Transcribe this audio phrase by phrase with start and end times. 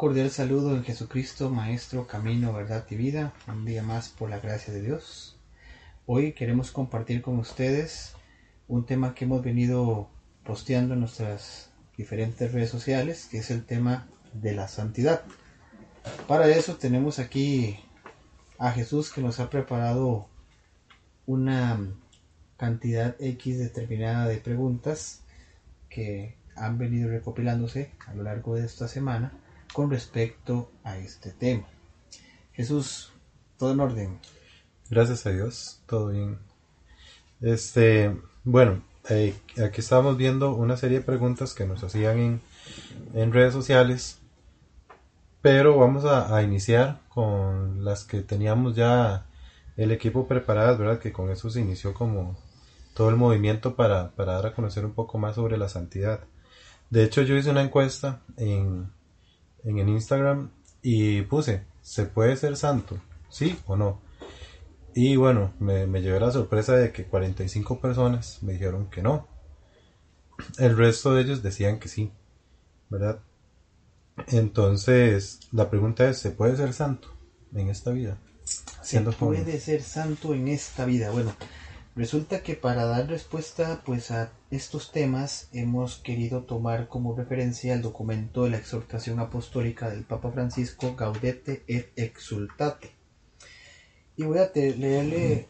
[0.00, 4.72] cordial saludo en Jesucristo, Maestro, Camino, Verdad y Vida, un día más por la gracia
[4.72, 5.38] de Dios.
[6.06, 8.14] Hoy queremos compartir con ustedes
[8.66, 10.08] un tema que hemos venido
[10.42, 15.20] posteando en nuestras diferentes redes sociales, que es el tema de la santidad.
[16.26, 17.78] Para eso tenemos aquí
[18.56, 20.28] a Jesús que nos ha preparado
[21.26, 21.78] una
[22.56, 25.24] cantidad X determinada de preguntas
[25.90, 29.39] que han venido recopilándose a lo largo de esta semana
[29.72, 31.66] con respecto a este tema.
[32.52, 33.12] Jesús,
[33.58, 34.18] todo en orden.
[34.90, 36.38] Gracias a Dios, todo bien.
[37.40, 42.40] Este, bueno, eh, aquí estamos viendo una serie de preguntas que nos hacían en,
[43.14, 44.18] en redes sociales,
[45.40, 49.26] pero vamos a, a, iniciar con las que teníamos ya
[49.76, 50.98] el equipo preparadas, ¿verdad?
[50.98, 52.36] Que con eso se inició como
[52.94, 56.20] todo el movimiento para, para dar a conocer un poco más sobre la santidad.
[56.90, 58.90] De hecho, yo hice una encuesta en,
[59.64, 60.50] en el Instagram
[60.82, 62.98] y puse, ¿se puede ser santo?
[63.28, 64.00] ¿Sí o no?
[64.94, 69.28] Y bueno, me, me llevé la sorpresa de que 45 personas me dijeron que no.
[70.58, 72.10] El resto de ellos decían que sí,
[72.88, 73.20] ¿verdad?
[74.28, 77.08] Entonces, la pregunta es, ¿se puede ser santo
[77.54, 78.18] en esta vida?
[78.82, 81.10] ¿Se puede ser santo en esta vida?
[81.10, 81.32] Bueno,
[82.00, 87.82] resulta que para dar respuesta pues a estos temas hemos querido tomar como referencia el
[87.82, 92.90] documento de la exhortación apostólica del Papa Francisco Gaudete et Exultate.
[94.16, 95.46] Y voy a leerle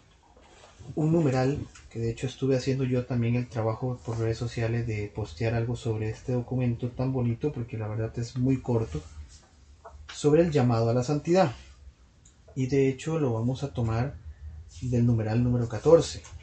[0.96, 1.56] un numeral
[1.88, 5.76] que de hecho estuve haciendo yo también el trabajo por redes sociales de postear algo
[5.76, 9.00] sobre este documento tan bonito porque la verdad es muy corto
[10.12, 11.54] sobre el llamado a la santidad.
[12.56, 14.16] Y de hecho lo vamos a tomar
[14.82, 16.39] del numeral número 14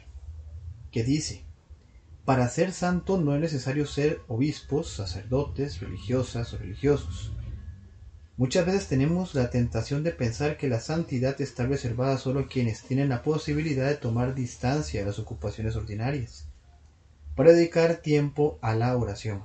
[0.90, 1.44] que dice
[2.28, 7.32] para ser santo no es necesario ser obispos, sacerdotes, religiosas o religiosos.
[8.36, 12.82] Muchas veces tenemos la tentación de pensar que la santidad está reservada solo a quienes
[12.82, 16.44] tienen la posibilidad de tomar distancia de las ocupaciones ordinarias,
[17.34, 19.42] para dedicar tiempo a la oración.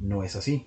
[0.00, 0.66] No es así.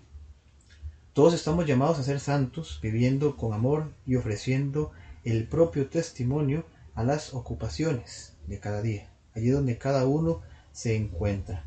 [1.11, 4.93] Todos estamos llamados a ser santos, viviendo con amor y ofreciendo
[5.25, 6.65] el propio testimonio
[6.95, 10.41] a las ocupaciones de cada día, allí donde cada uno
[10.71, 11.65] se encuentra.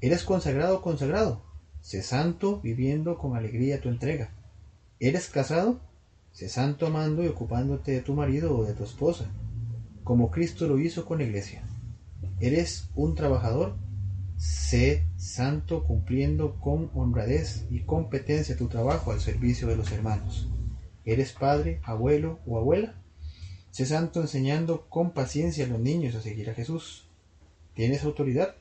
[0.00, 1.42] ¿Eres consagrado o consagrado?
[1.80, 4.30] Sé santo viviendo con alegría tu entrega.
[5.00, 5.80] ¿Eres casado?
[6.32, 9.26] Sé santo amando y ocupándote de tu marido o de tu esposa,
[10.02, 11.62] como Cristo lo hizo con la iglesia.
[12.40, 13.76] ¿Eres un trabajador?
[14.36, 20.48] Sé santo cumpliendo con honradez y competencia tu trabajo al servicio de los hermanos.
[21.04, 22.94] ¿Eres padre, abuelo o abuela?
[23.72, 27.06] Sé santo enseñando con paciencia a los niños a seguir a Jesús.
[27.72, 28.54] Tienes autoridad.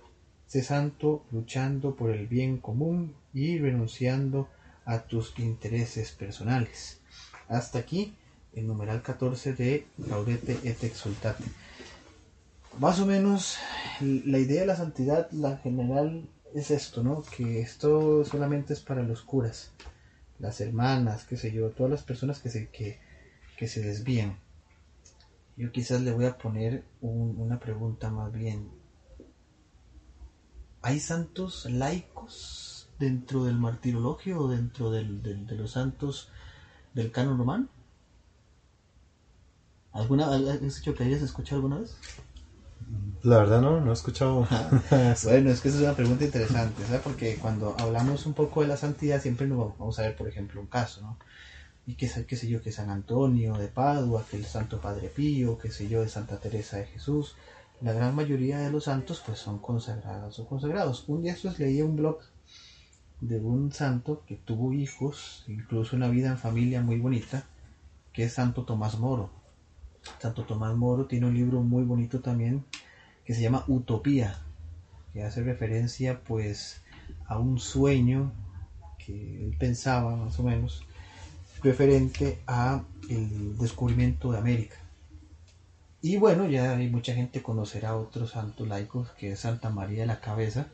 [0.47, 4.47] Sé santo luchando por el bien común y renunciando
[4.85, 7.01] a tus intereses personales.
[7.49, 8.13] Hasta aquí
[8.53, 11.43] el numeral 14 de Gaudete et Exultate.
[12.79, 13.57] Más o menos
[13.99, 17.21] la idea de la santidad, la general, es esto, ¿no?
[17.35, 19.71] Que esto solamente es para los curas,
[20.39, 22.97] las hermanas, qué sé yo, todas las personas que se, que,
[23.57, 24.37] que se desvían.
[25.61, 28.67] Yo quizás le voy a poner un, una pregunta más bien
[30.81, 36.29] ¿Hay santos laicos dentro del martirologio o dentro del, del, de los santos
[36.95, 37.67] del canon romano?
[39.91, 41.95] ¿Alguna, ¿Has hecho que hayas escuchado alguna vez?
[43.21, 44.47] La verdad no, no he escuchado.
[45.23, 47.01] bueno, es que esa es una pregunta interesante, ¿sabes?
[47.01, 50.59] Porque cuando hablamos un poco de la santidad siempre nos vamos a ver, por ejemplo,
[50.59, 51.17] un caso, ¿no?
[51.91, 55.57] Y qué, qué sé yo, que San Antonio de Padua, que el Santo Padre Pío,
[55.57, 57.35] qué sé yo, de Santa Teresa de Jesús,
[57.81, 61.03] la gran mayoría de los santos pues son consagrados o consagrados.
[61.09, 62.19] Un día pues leí un blog
[63.19, 67.43] de un santo que tuvo hijos, incluso una vida en familia muy bonita,
[68.13, 69.29] que es Santo Tomás Moro.
[70.19, 72.63] Santo Tomás Moro tiene un libro muy bonito también
[73.25, 74.39] que se llama Utopía,
[75.11, 76.83] que hace referencia pues
[77.25, 78.31] a un sueño
[78.97, 80.85] que él pensaba más o menos
[81.63, 84.77] referente a el descubrimiento de América.
[86.01, 90.07] Y bueno, ya hay mucha gente conocerá otros santos laicos, que es Santa María de
[90.07, 90.67] la Cabeza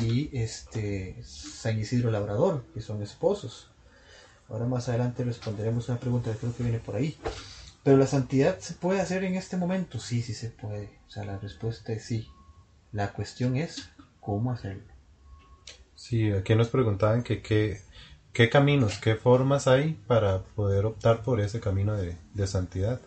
[0.00, 3.70] y este San Isidro Labrador, que son esposos.
[4.48, 7.16] Ahora más adelante responderemos una pregunta que creo que viene por ahí.
[7.82, 10.90] Pero la santidad se puede hacer en este momento, sí, sí se puede.
[11.08, 12.28] O sea, la respuesta es sí.
[12.92, 13.88] La cuestión es
[14.20, 14.82] cómo hacerlo.
[15.94, 17.80] Sí, aquí nos preguntaban que qué,
[18.32, 23.00] qué caminos, qué formas hay para poder optar por ese camino de, de santidad.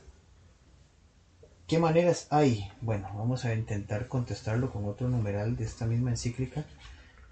[1.68, 2.70] ¿Qué maneras hay?
[2.82, 6.66] Bueno, vamos a intentar contestarlo con otro numeral de esta misma encíclica,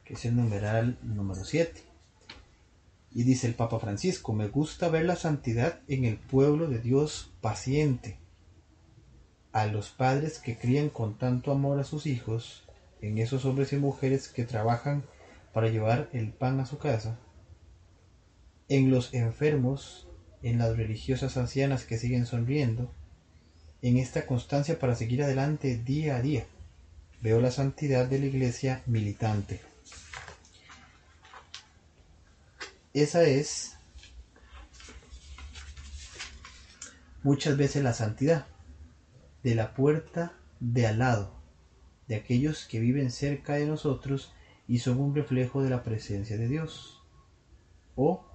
[0.05, 1.83] que es el numeral número 7.
[3.13, 7.33] Y dice el Papa Francisco, me gusta ver la santidad en el pueblo de Dios
[7.41, 8.17] paciente.
[9.51, 12.63] A los padres que crían con tanto amor a sus hijos,
[13.01, 15.03] en esos hombres y mujeres que trabajan
[15.53, 17.19] para llevar el pan a su casa,
[18.71, 20.07] en los enfermos,
[20.43, 22.89] en las religiosas ancianas que siguen sonriendo,
[23.81, 26.45] en esta constancia para seguir adelante día a día.
[27.21, 29.59] Veo la santidad de la iglesia militante.
[32.93, 33.75] Esa es
[37.23, 38.47] muchas veces la santidad
[39.43, 40.31] de la puerta
[40.61, 41.35] de al lado,
[42.07, 44.31] de aquellos que viven cerca de nosotros
[44.65, 47.03] y son un reflejo de la presencia de Dios.
[47.97, 48.30] O,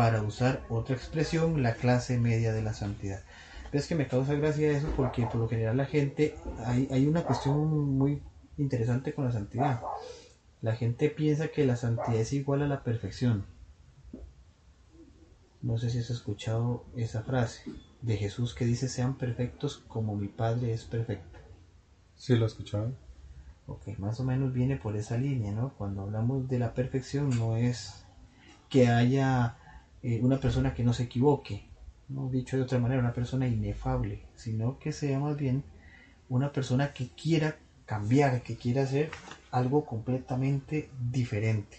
[0.00, 3.20] para usar otra expresión, la clase media de la santidad.
[3.70, 7.22] Es que me causa gracia eso porque por lo general la gente, hay, hay una
[7.22, 8.22] cuestión muy
[8.56, 9.82] interesante con la santidad.
[10.62, 13.44] La gente piensa que la santidad es igual a la perfección.
[15.60, 17.70] No sé si has escuchado esa frase
[18.00, 21.38] de Jesús que dice sean perfectos como mi Padre es perfecto.
[22.16, 22.90] Sí, lo he escuchado.
[23.66, 25.74] Ok, más o menos viene por esa línea, ¿no?
[25.74, 28.06] Cuando hablamos de la perfección no es
[28.70, 29.58] que haya
[30.02, 31.68] eh, una persona que no se equivoque,
[32.08, 35.62] no dicho de otra manera, una persona inefable, sino que sea más bien
[36.28, 37.56] una persona que quiera
[37.86, 39.10] cambiar, que quiera hacer
[39.50, 41.78] algo completamente diferente.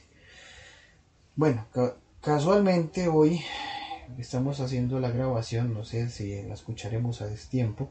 [1.35, 1.65] Bueno,
[2.21, 3.41] Casualmente hoy
[4.19, 7.89] estamos haciendo la grabación, no sé si la escucharemos a destiempo,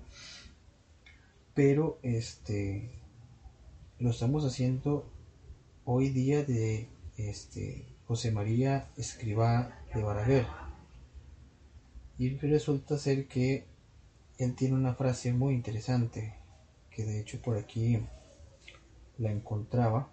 [1.53, 2.93] pero este
[3.99, 5.11] lo estamos haciendo
[5.85, 10.45] hoy día de este José María Escribá de Baraguer.
[12.19, 13.69] Y resulta ser que
[14.37, 16.35] él tiene una frase muy interesante,
[16.91, 18.05] que de hecho por aquí
[19.17, 20.09] la encontraba.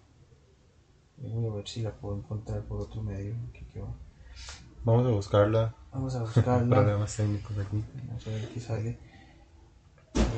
[1.18, 3.34] Voy a ver si la puedo encontrar por otro medio.
[4.84, 5.76] Vamos a buscarla.
[5.92, 6.76] Vamos a buscarla.
[6.76, 7.84] Problemas técnicos aquí.
[8.10, 8.98] Vamos a ver qué sale.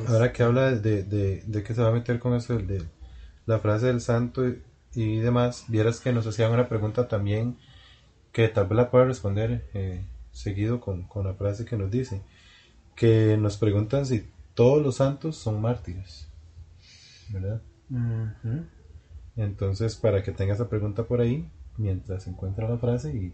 [0.08, 2.88] Ahora que habla de, de, que se va a meter con eso, de
[3.46, 4.46] la frase del santo
[4.94, 7.58] y, demás, vieras que nos hacían una pregunta también
[8.32, 12.22] que tal vez la pueda responder eh, seguido con, la frase que nos dice.
[12.96, 16.28] Que nos preguntan si todos los santos son mártires.
[17.30, 17.62] ¿Verdad?
[19.36, 21.48] Entonces, para que tenga esa pregunta por ahí,
[21.78, 23.34] mientras encuentra la frase y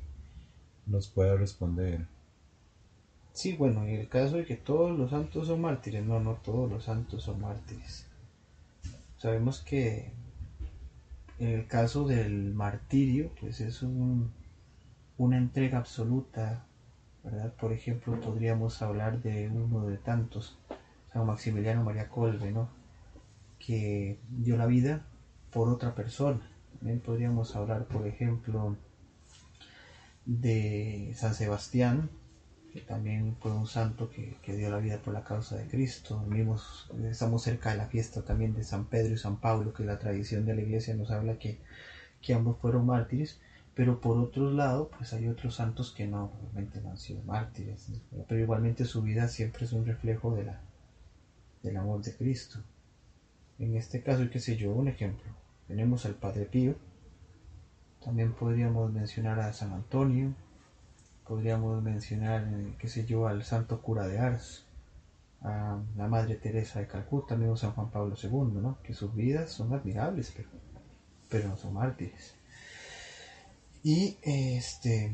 [0.85, 2.05] nos pueda responder.
[3.33, 6.69] Sí, bueno, en el caso de que todos los santos son mártires, no, no todos
[6.69, 8.05] los santos son mártires.
[9.17, 10.13] Sabemos que
[11.39, 14.31] el caso del martirio, pues es un,
[15.17, 16.65] una entrega absoluta,
[17.23, 17.53] ¿verdad?
[17.55, 20.57] Por ejemplo, podríamos hablar de uno de tantos,
[21.11, 22.69] San Maximiliano María Colbe, ¿no?
[23.59, 25.05] Que dio la vida
[25.51, 26.41] por otra persona.
[26.79, 28.75] También podríamos hablar, por ejemplo,
[30.25, 32.09] de San Sebastián,
[32.75, 36.21] que también fue un santo que, dio la vida por la causa de Cristo.
[37.09, 40.45] estamos cerca de la fiesta también de San Pedro y San Pablo, que la tradición
[40.45, 41.57] de la iglesia nos habla que,
[42.21, 43.39] que ambos fueron mártires,
[43.75, 47.87] pero por otro lado, pues hay otros santos que no, obviamente no han sido mártires,
[48.27, 50.59] pero igualmente su vida siempre es un reflejo de la,
[51.63, 52.59] del amor de Cristo.
[53.57, 55.31] En este caso, qué sé yo, un ejemplo.
[55.69, 56.75] Tenemos al Padre Pío,
[58.03, 60.35] también podríamos mencionar a San Antonio,
[61.27, 64.65] podríamos mencionar, eh, qué sé yo, al Santo Cura de Ars,
[65.41, 68.77] a la Madre Teresa de Calcuta, a San Juan Pablo II, ¿no?
[68.83, 70.49] que sus vidas son admirables, pero,
[71.29, 72.35] pero no son mártires.
[73.83, 75.11] Y este.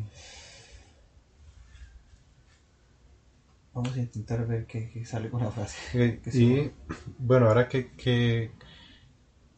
[3.74, 6.22] Vamos a intentar ver qué, sale con la frase.
[6.34, 6.72] y
[7.18, 8.52] bueno, ahora que, que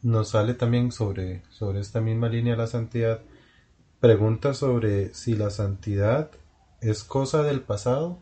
[0.02, 3.22] nos sale también sobre, sobre esta misma línea la santidad,
[4.00, 6.30] pregunta sobre si la santidad
[6.84, 8.18] es cosa del pasado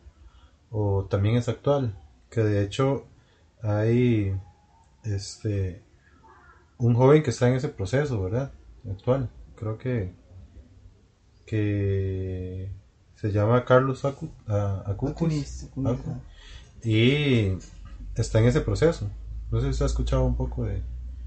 [0.71, 1.95] o también es actual,
[2.29, 3.05] que de hecho
[3.61, 4.35] hay
[5.03, 5.81] este
[6.77, 8.51] un joven que está en ese proceso, ¿verdad?
[8.89, 10.13] Actual, creo que
[11.45, 12.71] que
[13.15, 15.69] se llama Carlos Acu, Acutis,
[16.83, 17.57] y
[18.15, 19.09] está en ese proceso.
[19.51, 20.81] No sé si se ha escuchado un poco de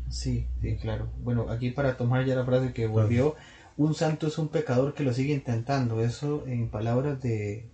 [0.09, 1.09] Sí, sí, claro.
[1.23, 3.35] Bueno, aquí para tomar ya la frase que volvió,
[3.77, 6.03] un santo es un pecador que lo sigue intentando.
[6.03, 7.69] Eso en palabras de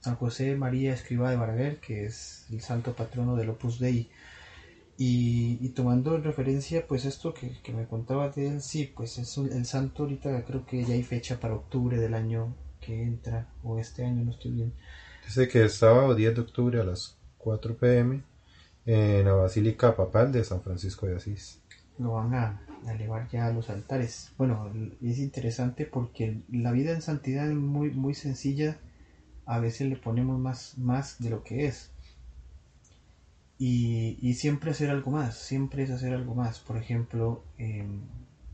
[0.00, 4.10] San José María Escriba de Baraguer, que es el santo patrono del Opus Dei.
[5.02, 9.64] Y, tomando en referencia pues esto que, me contaba de él, sí, pues es el
[9.64, 14.04] santo ahorita creo que ya hay fecha para octubre del año que entra, o este
[14.04, 14.74] año, no estoy bien.
[15.24, 18.22] Dice que es sábado 10 de octubre a las 4 pm
[18.84, 21.59] en la Basílica Papal de San Francisco de Asís.
[22.00, 24.32] Lo van a, elevar ya a los altares.
[24.38, 28.78] Bueno, es interesante porque la vida en santidad es muy, muy sencilla,
[29.44, 31.90] a veces le ponemos más, más de lo que es.
[33.58, 36.58] Y, y siempre hacer algo más, siempre es hacer algo más.
[36.60, 38.00] Por ejemplo, em,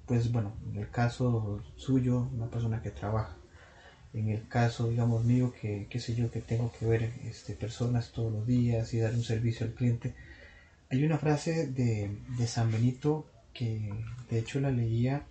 [0.06, 3.36] pues bueno, en el caso suyo, una persona que trabaja.
[4.12, 8.12] En el caso, digamos, mío, que qué sé yo, que tengo que ver este, personas
[8.12, 10.14] todos los días y dar un servicio al cliente.
[10.90, 13.26] Hay una frase de, de San Benito
[13.56, 13.92] que
[14.30, 15.26] de hecho la leía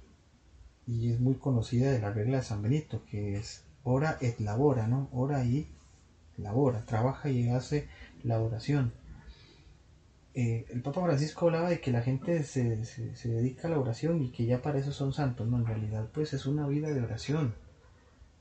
[0.88, 4.88] y es muy conocida de la regla de San Benito, que es ora et labora,
[4.88, 5.10] ¿no?
[5.12, 5.68] Ora y
[6.38, 7.88] labora, trabaja y hace
[8.24, 8.94] la oración.
[10.34, 14.22] Eh, el Papa Francisco hablaba de que la gente se, se, dedica a la oración
[14.22, 15.58] y que ya para eso son santos, ¿no?
[15.58, 17.56] En realidad, pues es una vida de oración.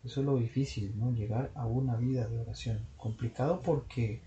[0.05, 1.12] Eso es lo difícil, ¿no?
[1.12, 2.87] Llegar a una vida de oración.
[2.97, 4.23] Complicado porque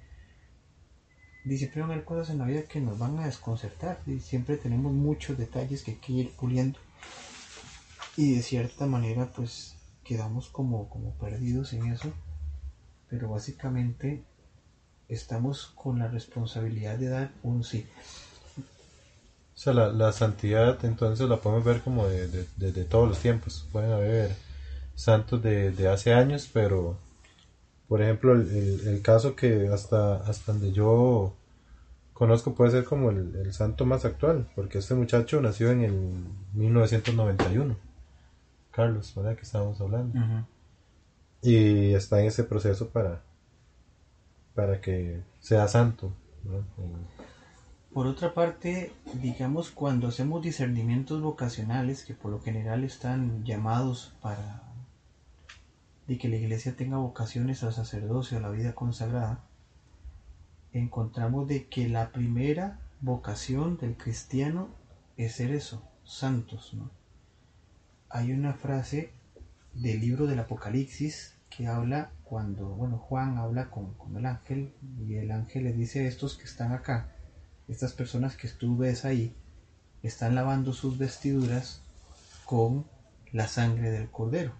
[1.73, 5.37] pero hay cosas en la vida que nos van a desconcertar y siempre tenemos muchos
[5.37, 6.79] detalles que hay que ir puliendo.
[8.15, 12.11] Y de cierta manera, pues quedamos como, como perdidos en eso.
[13.09, 14.23] Pero básicamente
[15.07, 17.85] estamos con la responsabilidad de dar un sí.
[19.55, 23.67] O sea, la, santidad entonces la podemos ver como desde de, todos los tiempos.
[23.71, 24.35] Pueden haber
[24.95, 26.97] santos de, hace años, pero
[27.87, 31.33] por ejemplo el, caso que hasta, hasta donde yo
[32.17, 37.77] conozco puede ser como el, santo más actual, porque este muchacho nació en el 1991.
[38.71, 39.35] Carlos, ¿verdad?
[39.35, 40.19] Que estábamos hablando.
[41.43, 43.21] Y está en ese proceso para,
[44.55, 46.11] para que sea santo.
[47.93, 54.63] Por otra parte, digamos, cuando hacemos discernimientos vocacionales, que por lo general están llamados para
[56.07, 59.41] de que la iglesia tenga vocaciones al sacerdocio, a la vida consagrada,
[60.79, 64.69] encontramos de que la primera vocación del cristiano
[65.17, 66.73] es ser eso, santos.
[66.73, 66.89] ¿no?
[68.09, 69.11] Hay una frase
[69.73, 74.73] del libro del Apocalipsis que habla cuando, bueno, Juan habla con, el ángel
[75.07, 77.11] y el ángel le dice a estos que están acá,
[77.67, 79.33] estas personas que tú ves ahí,
[80.03, 81.81] están lavando sus vestiduras
[82.45, 82.85] con
[83.31, 84.53] la sangre del cordero.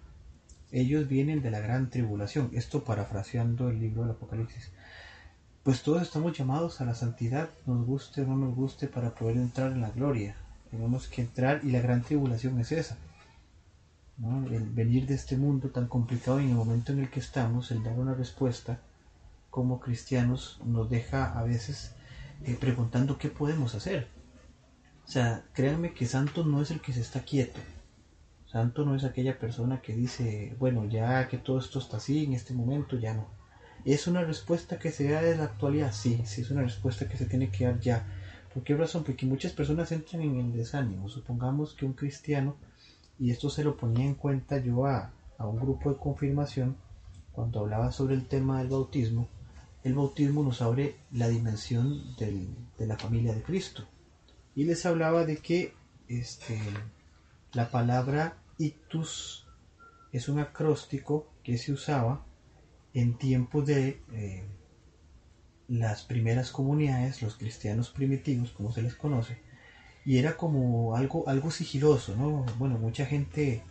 [0.70, 4.70] Ellos vienen de la gran tribulación, esto parafraseando el libro del Apocalipsis.
[5.68, 9.36] Pues todos estamos llamados a la santidad, nos guste o no nos guste, para poder
[9.36, 10.34] entrar en la gloria.
[10.70, 12.96] Tenemos que entrar y la gran tribulación es esa
[14.50, 17.70] el venir de este mundo tan complicado y en el momento en el que estamos,
[17.70, 18.80] el dar una respuesta
[19.50, 21.92] como cristianos nos deja a veces
[22.46, 24.08] eh, preguntando qué podemos hacer.
[25.06, 27.60] O sea, créanme que santo no es el que se está quieto.
[28.46, 32.32] Santo no es aquella persona que dice, bueno, ya que todo esto está así en
[32.32, 33.37] este momento, ya no.
[33.88, 35.94] ¿Es una respuesta que se da en la actualidad?
[35.94, 38.04] Sí, sí es una respuesta que se tiene que dar ya.
[38.52, 39.02] ¿Por qué razón?
[39.02, 41.08] Porque muchas personas entran en el desánimo.
[41.08, 42.56] Supongamos que un cristiano
[43.18, 46.76] y esto se lo ponía en cuenta yo a, un grupo de confirmación
[47.32, 49.26] cuando hablaba sobre el tema del bautismo.
[49.82, 53.84] El bautismo nos abre la dimensión de la familia de Cristo.
[54.54, 55.72] Y les hablaba de que
[56.08, 56.60] este,
[57.54, 59.46] la palabra ictus
[60.12, 62.27] es un acróstico que se usaba
[62.94, 64.44] en tiempos de eh,
[65.68, 69.38] las primeras comunidades, los cristianos primitivos, como se les conoce,
[70.04, 72.46] y era como algo, algo sigiloso, ¿no?
[72.58, 73.62] Bueno, mucha gente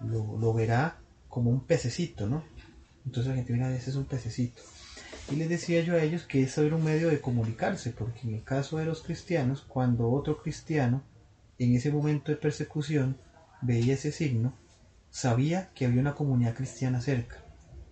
[0.00, 0.96] lo, verá
[1.28, 2.42] como un pececito, ¿no?
[3.04, 4.62] Entonces la gente mira, ese es un pececito.
[5.30, 8.34] Y les decía yo a ellos que eso era un medio de comunicarse, porque en
[8.34, 11.02] el caso de los cristianos, cuando otro cristiano,
[11.58, 13.18] en ese momento de persecución,
[13.60, 14.54] veía ese signo,
[15.10, 17.43] sabía que había una comunidad cristiana cerca.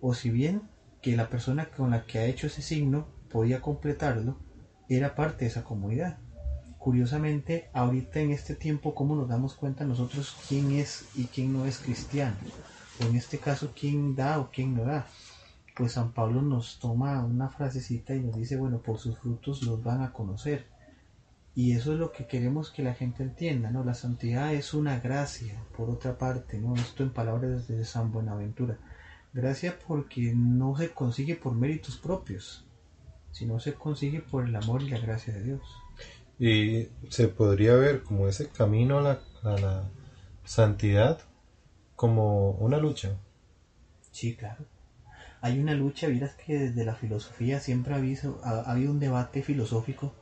[0.02, 0.68] O si bien
[1.00, 4.36] que la persona con la que ha hecho ese signo podía completarlo,
[4.90, 6.18] era parte de esa comunidad
[6.82, 11.64] curiosamente, ahorita en este tiempo, ¿cómo nos damos cuenta nosotros quién es y quién no
[11.64, 12.34] es cristiano?
[13.00, 15.06] O en este caso, quién da o quién no da.
[15.76, 19.80] Pues San Pablo nos toma una frasecita y nos dice, bueno, por sus frutos los
[19.84, 20.66] van a conocer.
[21.54, 23.84] Y eso es lo que queremos que la gente entienda, ¿no?
[23.84, 26.74] La santidad es una gracia, por otra parte, ¿no?
[26.74, 28.76] Esto en palabras de San Buenaventura.
[29.34, 32.66] Gracia porque no se consigue por méritos propios,
[33.30, 35.62] sino se consigue por el amor y la gracia de Dios.
[36.38, 39.90] Y se podría ver como ese camino a la,
[40.44, 41.20] santidad
[41.96, 43.16] como una lucha.
[44.10, 44.66] Sí, claro.
[45.40, 49.42] Hay una lucha, miras que desde la filosofía siempre ha habido, ha, habido un debate
[49.42, 50.12] filosófico.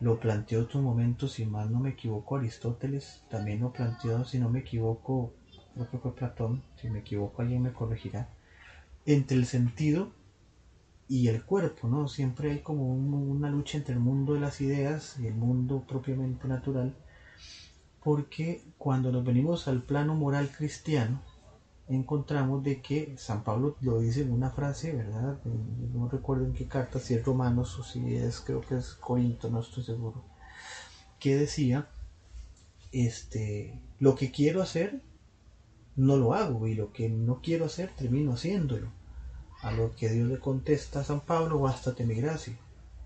[0.00, 3.22] Lo planteó en tu momento, si mal no me equivoco, Aristóteles.
[3.30, 5.34] También lo planteó, si no me equivoco,
[5.74, 6.62] creo que fue Platón.
[6.76, 8.28] Si me equivoco, alguien me corregirá.
[9.06, 10.12] Entre el sentido
[11.08, 12.08] y el cuerpo, ¿no?
[12.08, 16.46] Siempre hay como una lucha entre el mundo de las ideas y el mundo propiamente
[16.48, 16.94] natural.
[18.02, 21.20] porque cuando nos venimos al plano moral cristiano,
[21.88, 25.38] encontramos de que San Pablo lo dice en una frase, ¿verdad?
[25.44, 29.50] No recuerdo en qué carta, si es Romanos o si es, creo que es Corinto,
[29.50, 30.24] no estoy seguro,
[31.18, 31.88] que decía,
[32.92, 35.02] este, lo que quiero hacer,
[35.96, 38.88] no lo hago, y lo que no quiero hacer, termino haciéndolo.
[39.62, 42.56] A lo que Dios le contesta a San Pablo, bástate mi gracia.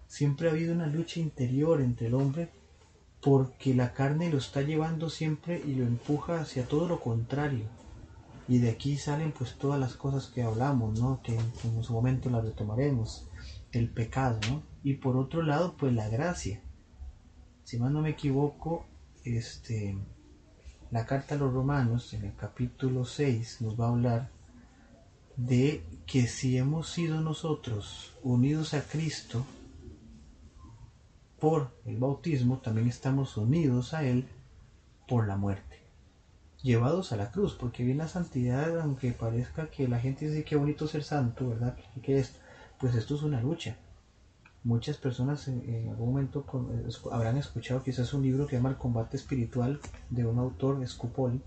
[0.07, 2.51] Siempre ha habido una lucha interior entre el hombre
[3.21, 7.65] porque la carne lo está llevando siempre y lo empuja hacia todo lo contrario
[8.47, 11.21] y de aquí salen pues todas las cosas que hablamos, ¿no?
[11.23, 13.29] Que, en su momento las retomaremos.
[13.73, 14.63] El pecado, ¿no?
[14.83, 16.63] Y por otro lado, pues la gracia.
[17.65, 18.87] Si más no me equivoco,
[19.25, 19.97] este,
[20.91, 24.31] la carta a los romanos, en el capítulo 6, nos va a hablar
[25.37, 29.45] de que si hemos sido nosotros unidos a Cristo
[31.41, 34.27] por el bautismo, también estamos unidos a Él
[35.09, 35.75] por la muerte
[36.65, 40.57] llevados a la cruz, porque bien la santidad, aunque parezca que la gente dice que
[40.57, 41.77] bonito ser santo, ¿verdad?
[42.03, 42.41] ¿Qué es?
[42.81, 43.77] Pues esto es una lucha.
[44.65, 46.45] Muchas personas en, algún momento
[47.13, 49.79] habrán escuchado quizás un libro que se llama El combate espiritual
[50.09, 51.43] de un autor, Scupoli,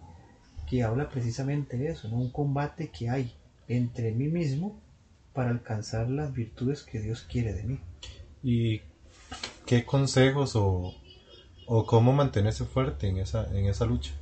[0.67, 2.17] que habla precisamente de eso, ¿no?
[2.17, 3.33] un combate que hay
[3.67, 4.79] entre mí mismo
[5.33, 7.79] para alcanzar las virtudes que Dios quiere de mí.
[8.43, 8.81] ¿Y
[9.65, 10.93] qué consejos o,
[11.65, 14.13] o cómo mantenerse fuerte en esa, en esa lucha?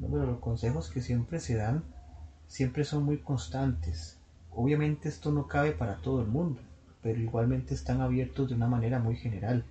[0.00, 1.84] pero los consejos que siempre se dan
[2.46, 4.18] siempre son muy constantes.
[4.50, 6.60] Obviamente esto no cabe para todo el mundo,
[7.02, 9.64] pero igualmente están abiertos de una manera muy general.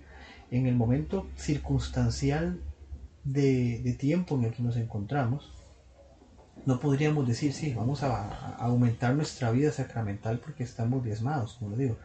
[0.50, 2.60] En el momento circunstancial
[3.24, 5.50] de, tiempo en el que nos encontramos,
[6.66, 11.72] no podríamos decir, sí, vamos a, a, aumentar nuestra vida sacramental porque estamos diezmados, como
[11.72, 11.96] lo digo.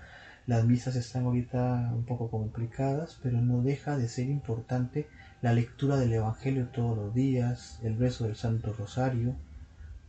[0.45, 5.07] Las misas están ahorita un poco complicadas, pero no deja de ser importante
[5.41, 9.35] la lectura del Evangelio todos los días, el rezo del Santo Rosario,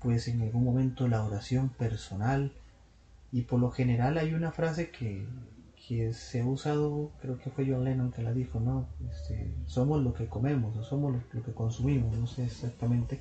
[0.01, 2.53] pues en algún momento la oración personal
[3.33, 5.27] y por lo general hay una frase que,
[6.13, 8.87] se ha usado, creo que fue John Lennon que la dijo, ¿no?
[9.11, 13.21] Este, somos lo que comemos o somos lo, que consumimos, no sé exactamente,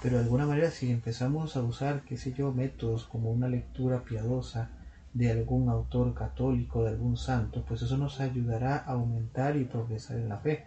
[0.00, 4.04] pero de alguna manera si empezamos a usar, qué sé yo, métodos como una lectura
[4.04, 4.70] piadosa
[5.14, 10.18] de algún autor católico, de algún santo, pues eso nos ayudará a aumentar y progresar
[10.18, 10.64] en la fe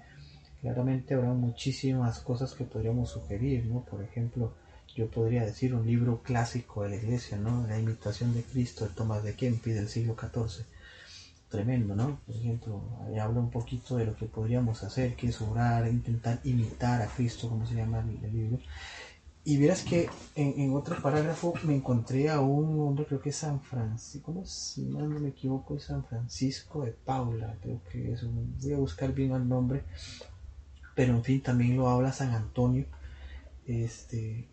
[0.62, 3.86] Claramente habrá muchísimas cosas que podríamos sugerir, ¿no?
[3.86, 4.54] Por ejemplo,
[5.00, 7.66] yo podría decir un libro clásico de la iglesia, ¿no?
[7.68, 10.66] La imitación de Cristo de Tomás de Kempis del siglo XIV.
[11.48, 12.20] Tremendo, ¿no?
[12.28, 16.42] Por ejemplo, ahí habla un poquito de lo que podríamos hacer, que es orar, intentar
[16.44, 18.60] imitar a Cristo, como se llama el, libro.
[19.46, 23.62] Y verás que en, otro parágrafo me encontré a un hombre, creo que es San
[23.62, 28.54] Francisco, ¿cómo Si no me equivoco, es San Francisco de Paula, creo que es un,
[28.62, 29.84] voy a buscar bien el nombre,
[30.94, 32.86] pero en fin también lo habla San Antonio,
[33.66, 34.50] este,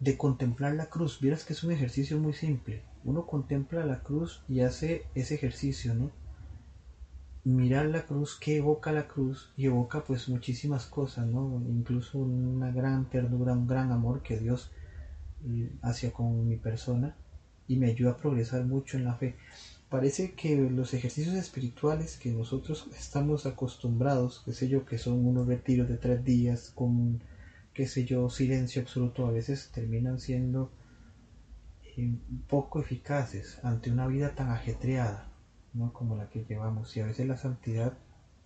[0.00, 1.20] de contemplar la cruz.
[1.20, 2.82] Vieras que es un ejercicio muy simple.
[3.04, 6.10] Uno contempla la cruz y hace ese ejercicio, ¿no?
[7.44, 9.52] Mirar la cruz, que evoca la cruz?
[9.56, 11.62] Y evoca pues muchísimas cosas, ¿no?
[11.68, 14.70] Incluso una gran ternura, un gran amor que Dios
[15.46, 17.14] eh, hacia con mi persona
[17.68, 19.36] y me ayuda a progresar mucho en la fe
[19.90, 25.48] parece que los ejercicios espirituales que nosotros estamos acostumbrados, qué sé yo, que son unos
[25.48, 27.20] retiros de tres días con,
[27.74, 30.70] qué sé yo, silencio absoluto, a veces terminan siendo
[31.96, 32.14] eh,
[32.48, 35.28] poco eficaces ante una vida tan ajetreada,
[35.72, 35.92] ¿no?
[35.92, 36.96] Como la que llevamos.
[36.96, 37.94] Y a veces la santidad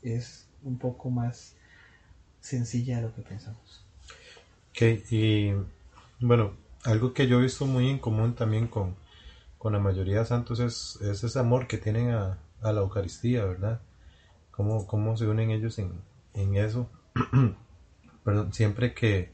[0.02, 1.56] es un poco más
[2.40, 3.84] sencilla de lo que pensamos.
[4.70, 5.52] Ok, y
[6.20, 6.52] bueno,
[6.84, 8.96] algo que yo he visto muy en común también con
[9.64, 13.80] con la mayoría de santos es, ese amor que tienen a, la Eucaristía, ¿verdad?
[14.50, 16.86] Cómo, cómo se unen ellos en, eso.
[18.24, 19.32] Perdón, siempre que,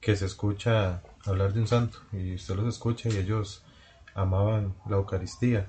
[0.00, 3.64] se escucha hablar de un santo y usted los escucha y ellos
[4.14, 5.68] amaban la Eucaristía.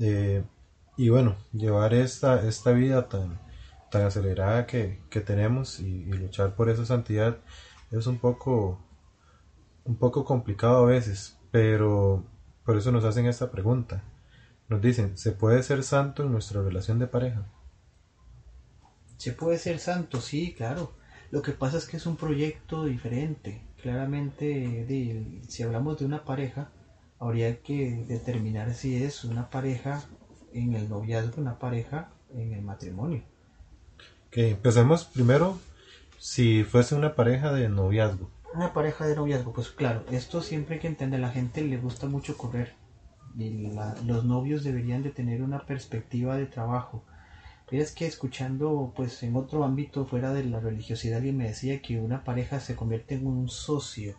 [0.00, 0.44] Eh,
[0.96, 3.38] y bueno, llevar esta, esta vida tan,
[3.90, 7.38] tan acelerada que, tenemos y, y, luchar por esa santidad
[7.90, 8.78] es un poco,
[9.84, 12.24] un poco complicado a veces, pero
[12.64, 14.02] por eso nos hacen esta pregunta.
[14.68, 17.46] Nos dicen, ¿se puede ser santo en nuestra relación de pareja?
[19.16, 20.92] Se puede ser santo, sí, claro.
[21.30, 23.62] Lo que pasa es que es un proyecto diferente.
[23.82, 24.86] Claramente,
[25.48, 26.70] si hablamos de una pareja,
[27.18, 30.02] habría que determinar si es una pareja
[30.52, 33.22] en el noviazgo, una pareja en el matrimonio.
[34.28, 35.58] Ok, empecemos primero
[36.18, 40.80] si fuese una pareja de noviazgo una pareja de noviazgo, pues claro, esto siempre hay
[40.80, 42.74] que entender, la gente le gusta mucho correr
[43.36, 43.70] y
[44.06, 47.04] los novios deberían de tener una perspectiva de trabajo.
[47.70, 51.98] Es que escuchando, pues en otro ámbito fuera de la religiosidad, alguien me decía que
[51.98, 54.14] una pareja se convierte en un socio,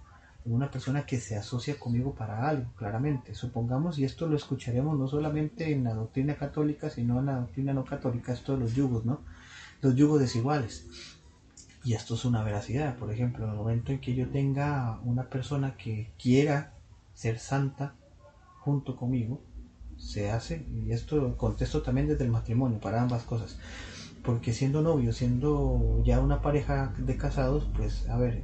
[0.45, 3.35] en una persona que se asocia conmigo para algo, claramente.
[3.35, 7.73] Supongamos, y esto lo escucharemos no solamente en la doctrina católica, sino en la doctrina
[7.73, 9.21] no católica, esto de los yugos, ¿no?
[9.81, 10.85] Los yugos desiguales.
[11.85, 12.97] Y esto es una veracidad.
[12.97, 16.73] Por ejemplo, en el momento en que yo tenga una persona que quiera
[17.13, 17.95] ser santa
[18.59, 19.39] junto conmigo,
[19.97, 23.57] se hace, y esto contesto también desde el matrimonio, para ambas cosas,
[24.23, 28.41] porque siendo novio, siendo ya una pareja de casados, pues a ver,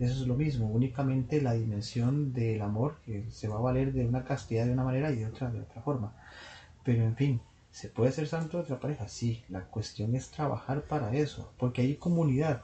[0.00, 4.06] eso es lo mismo, únicamente la dimensión del amor que se va a valer de
[4.06, 6.12] una castidad de una manera y de otra de otra forma.
[6.84, 9.08] Pero en fin, ¿se puede ser santo de otra pareja?
[9.08, 12.62] Sí, la cuestión es trabajar para eso, porque hay comunidad,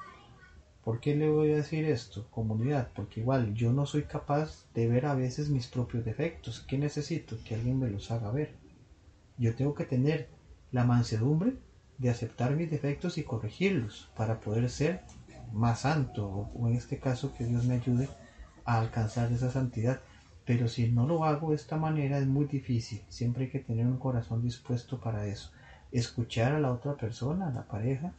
[0.85, 2.29] ¿Por qué le voy a decir esto?
[2.31, 6.61] Comunidad, porque igual yo no soy capaz de ver a veces mis propios defectos.
[6.61, 7.38] ¿Qué necesito?
[7.42, 8.55] Que alguien me los haga ver.
[9.38, 10.29] Yo tengo que tener
[10.73, 11.55] la mansedumbre
[11.97, 15.01] de aceptar mis defectos y corregirlos para poder ser
[15.55, 18.11] más santo o, en este caso que Dios me ayude
[18.66, 20.01] a alcanzar esa santidad.
[20.44, 23.01] Pero si no lo hago de esta manera es muy difícil.
[23.09, 25.51] Siempre hay que tener un corazón dispuesto para eso.
[25.92, 28.12] Escuchar a la otra persona, a la pareja,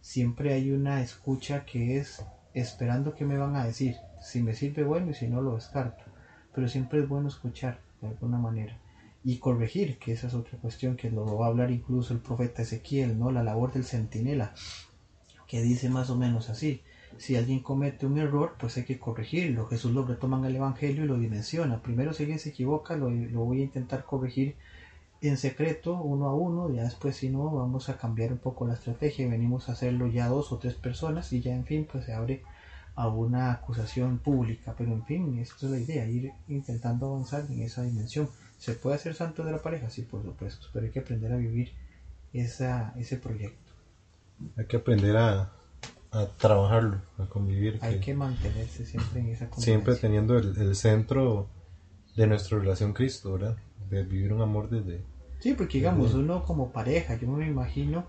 [0.00, 3.96] siempre hay una escucha que es esperando que me van a decir.
[4.22, 6.04] Si me sirve bueno y si no lo descarto.
[6.54, 8.76] Pero siempre es bueno escuchar de alguna manera.
[9.22, 12.62] Y corregir, que esa es otra cuestión que lo va a hablar incluso el profeta
[12.62, 13.30] Ezequiel, ¿no?
[13.30, 14.54] La labor del centinela,
[15.46, 16.82] que dice más o menos así.
[17.18, 19.66] Si alguien comete un error, pues hay que corregirlo.
[19.66, 21.82] Jesús lo retoma en el Evangelio y lo dimensiona.
[21.82, 24.56] Primero, si alguien se equivoca, lo, lo voy a intentar corregir
[25.28, 28.74] en secreto, uno a uno, ya después si no, vamos a cambiar un poco la
[28.74, 32.06] estrategia y venimos a hacerlo ya dos o tres personas y ya en fin, pues
[32.06, 32.42] se abre
[32.94, 37.62] a una acusación pública, pero en fin, esto es la idea, ir intentando avanzar en
[37.62, 38.28] esa dimensión.
[38.58, 39.90] ¿Se puede hacer santo de la pareja?
[39.90, 41.72] Sí, por supuesto, pero hay que aprender a vivir
[42.32, 43.72] esa, ese proyecto.
[44.56, 45.52] Hay que aprender a,
[46.12, 47.78] a trabajarlo, a convivir.
[47.82, 49.48] Hay que, mantenerse siempre en esa.
[49.56, 51.48] Siempre teniendo el, el centro
[52.16, 53.56] de nuestra relación Cristo, ¿verdad?
[53.90, 55.00] De vivir un amor desde,
[55.40, 58.04] Sí, porque digamos, uno como pareja, yo me imagino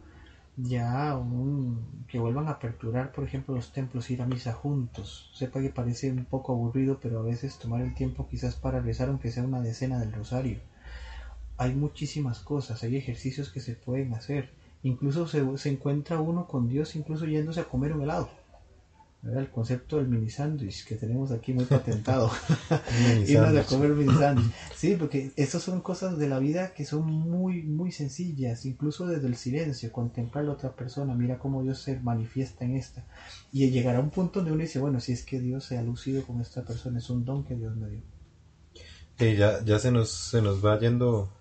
[0.58, 5.32] ya un, que vuelvan a aperturar, por ejemplo, los templos, ir a misa juntos.
[5.34, 9.08] Sepa que parece un poco aburrido, pero a veces tomar el tiempo quizás para rezar,
[9.10, 10.60] aunque sea una decena del rosario.
[11.58, 14.50] Hay muchísimas cosas, hay ejercicios que se pueden hacer.
[14.84, 18.40] Incluso se, se encuentra uno con Dios, incluso yéndose a comer un helado
[19.23, 22.31] el concepto del mini sándwich que tenemos aquí muy patentado.
[23.27, 24.51] Irnos a comer mini sándwich.
[24.75, 29.27] Sí, porque esas son cosas de la vida que son muy, muy sencillas, incluso desde
[29.27, 33.05] el silencio, contemplar a la otra persona, mira cómo Dios se manifiesta en esta.
[33.51, 35.84] Y llegar a un punto donde uno dice, bueno, si es que Dios se ha
[35.84, 38.01] lucido con esta persona, es un don que Dios me dio.
[39.19, 41.31] Ya, ya se, nos, se nos va yendo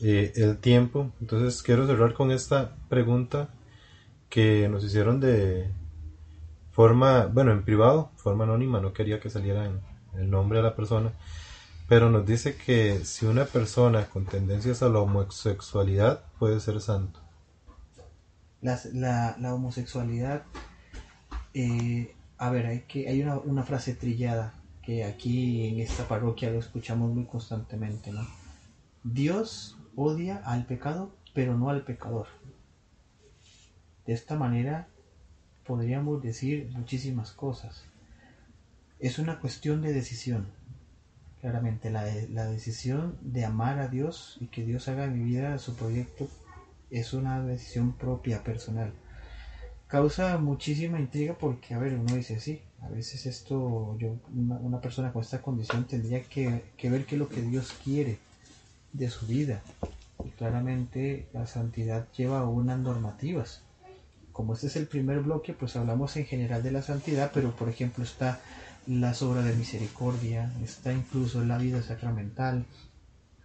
[0.00, 3.50] eh, el tiempo, entonces quiero cerrar con esta pregunta
[4.28, 5.70] que nos hicieron de
[6.76, 9.64] forma, bueno, en privado, forma anónima, no quería que saliera
[10.14, 11.14] el nombre de la persona,
[11.88, 17.18] pero nos dice que si una persona con tendencias a la homosexualidad puede ser santo.
[18.60, 18.78] La,
[19.38, 20.44] la, homosexualidad,
[21.54, 26.50] eh, a ver, hay, que, hay una, una, frase trillada que aquí en esta parroquia
[26.50, 28.26] lo escuchamos muy constantemente, ¿no?
[29.02, 32.26] Dios odia al pecado, pero no al pecador.
[34.04, 34.88] De esta manera
[35.66, 37.84] podríamos decir muchísimas cosas.
[38.98, 40.46] Es una cuestión de decisión.
[41.40, 45.76] Claramente, la, la, decisión de amar a Dios y que Dios haga mi vida su
[45.76, 46.28] proyecto
[46.90, 48.92] es una decisión propia, personal.
[49.86, 55.12] Causa muchísima intriga porque, a ver, uno dice, sí, a veces esto, yo, una, persona
[55.12, 58.18] con esta condición tendría que, que ver qué es lo que Dios quiere
[58.92, 59.62] de su vida.
[60.24, 63.65] Y claramente la santidad lleva unas normativas
[64.36, 67.70] como este es el primer bloque, pues hablamos en general de la santidad, pero por
[67.70, 68.38] ejemplo está
[68.86, 72.66] la obra de misericordia, está incluso la vida sacramental,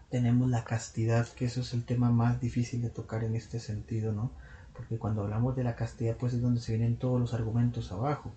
[0.10, 4.12] tenemos la castidad, que eso es el tema más difícil de tocar en este sentido,
[4.12, 4.34] ¿no?
[4.76, 8.34] Porque cuando hablamos de la castidad, pues es donde se vienen todos los argumentos abajo.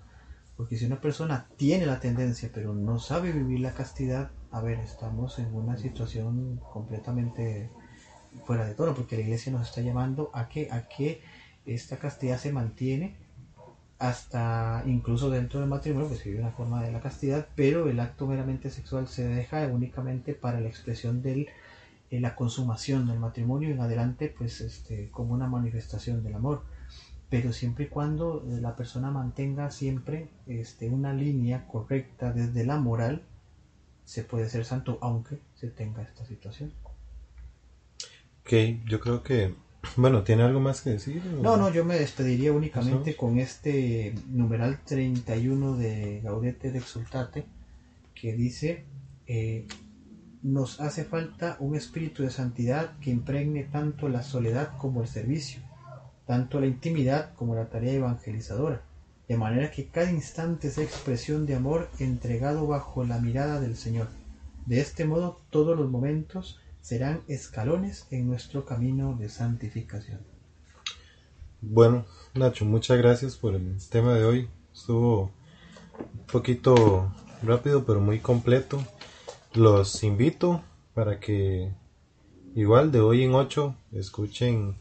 [0.56, 4.78] Porque si una persona tiene la tendencia, pero no sabe vivir la castidad, a ver,
[4.78, 7.72] estamos en una situación completamente
[8.46, 11.20] fuera de tono, porque la iglesia nos está llamando a que, a que
[11.66, 13.16] esta castidad se mantiene
[13.98, 18.00] hasta incluso dentro del matrimonio, que se vive una forma de la castidad, pero el
[18.00, 21.48] acto meramente sexual se deja únicamente para la expresión de
[22.10, 26.62] eh, la consumación del matrimonio y en adelante, pues este, como una manifestación del amor.
[27.30, 32.78] Pero siempre y cuando eh, la persona mantenga siempre este, una línea correcta desde la
[32.78, 33.22] moral,
[34.04, 36.72] se puede ser santo aunque se tenga esta situación.
[38.42, 38.52] Ok,
[38.86, 39.54] yo creo que
[39.96, 41.24] Bueno, ¿tiene algo más que decir?
[41.24, 47.44] No, no, yo me despediría únicamente con este numeral 31 de Gaudete de Exultate,
[48.12, 48.84] que dice,
[49.28, 49.66] eh,
[50.42, 55.60] nos hace falta un espíritu de santidad que impregne tanto la soledad como el servicio,
[56.26, 58.82] tanto la intimidad como la tarea evangelizadora,
[59.28, 64.08] de manera que cada instante sea expresión de amor entregado bajo la mirada del Señor.
[64.66, 70.20] De este modo todos los momentos serán escalones en nuestro camino de santificación.
[71.62, 74.50] Bueno, Nacho, muchas gracias por el tema de hoy.
[74.70, 75.32] Estuvo
[75.98, 77.10] un poquito
[77.42, 78.84] rápido, pero muy completo.
[79.54, 81.72] Los invito para que
[82.54, 84.76] igual de hoy en 8 escuchen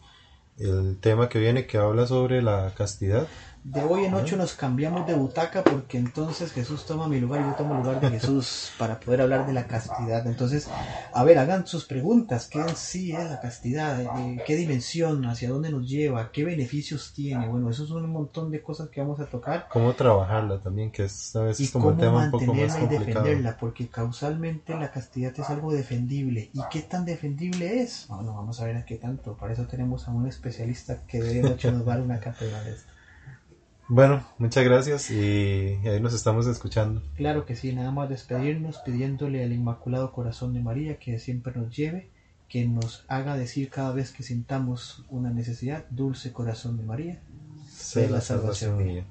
[0.58, 3.30] el tema que viene que habla sobre la castidad
[3.64, 7.46] de hoy en ocho nos cambiamos de butaca porque entonces Jesús toma mi lugar y
[7.46, 10.28] yo tomo el lugar de Jesús para poder hablar de la castidad.
[10.28, 10.70] Entonces,
[11.14, 12.48] a ver, hagan sus preguntas.
[12.52, 14.02] ¿Qué en sí es la castidad?
[14.02, 15.26] Eh, ¿Qué dimensión?
[15.26, 16.32] ¿Hacia dónde nos lleva?
[16.32, 17.48] ¿Qué beneficios tiene?
[17.48, 19.68] Bueno, eso es un montón de cosas que vamos a tocar.
[19.72, 20.92] ¿Cómo trabajarla también?
[20.92, 23.04] Que es a veces como un tema un poco más complicado.
[23.04, 26.50] y defenderla, porque causalmente la castidad es algo defendible.
[26.54, 28.08] ¿Y qué tan defendible es?
[28.10, 29.38] Bueno, vamos a ver a qué tanto.
[29.38, 32.62] Para eso tenemos a un especialista que de noche nos va a dar una cátedra
[32.64, 32.93] de esto.
[33.88, 37.02] Bueno, muchas gracias y ahí nos estamos escuchando.
[37.16, 41.76] Claro que sí, nada más despedirnos pidiéndole al Inmaculado Corazón de María que siempre nos
[41.76, 42.10] lleve,
[42.48, 47.22] que nos haga decir cada vez que sintamos una necesidad, dulce corazón de María,
[47.70, 49.06] sé la salvación mía.